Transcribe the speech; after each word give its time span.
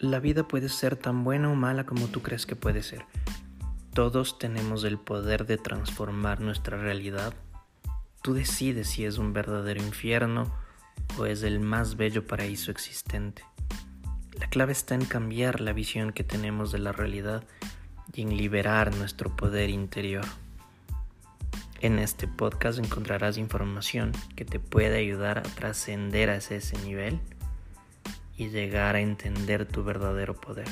La 0.00 0.18
vida 0.18 0.48
puede 0.48 0.70
ser 0.70 0.96
tan 0.96 1.24
buena 1.24 1.50
o 1.50 1.54
mala 1.54 1.84
como 1.84 2.06
tú 2.06 2.22
crees 2.22 2.46
que 2.46 2.56
puede 2.56 2.82
ser. 2.82 3.04
Todos 3.92 4.38
tenemos 4.38 4.82
el 4.84 4.98
poder 4.98 5.44
de 5.44 5.58
transformar 5.58 6.40
nuestra 6.40 6.78
realidad. 6.78 7.34
Tú 8.22 8.32
decides 8.32 8.88
si 8.88 9.04
es 9.04 9.18
un 9.18 9.34
verdadero 9.34 9.82
infierno 9.82 10.50
o 11.18 11.26
es 11.26 11.42
el 11.42 11.60
más 11.60 11.98
bello 11.98 12.26
paraíso 12.26 12.70
existente. 12.70 13.44
La 14.38 14.48
clave 14.48 14.72
está 14.72 14.94
en 14.94 15.04
cambiar 15.04 15.60
la 15.60 15.74
visión 15.74 16.12
que 16.12 16.24
tenemos 16.24 16.72
de 16.72 16.78
la 16.78 16.92
realidad 16.92 17.44
y 18.14 18.22
en 18.22 18.38
liberar 18.38 18.96
nuestro 18.96 19.36
poder 19.36 19.68
interior. 19.68 20.24
En 21.82 21.98
este 21.98 22.26
podcast 22.26 22.78
encontrarás 22.78 23.36
información 23.36 24.12
que 24.34 24.46
te 24.46 24.60
puede 24.60 24.96
ayudar 24.96 25.40
a 25.40 25.42
trascender 25.42 26.30
a 26.30 26.36
ese 26.36 26.78
nivel 26.86 27.20
y 28.40 28.48
llegar 28.48 28.96
a 28.96 29.00
entender 29.00 29.66
tu 29.66 29.84
verdadero 29.84 30.32
poder. 30.32 30.66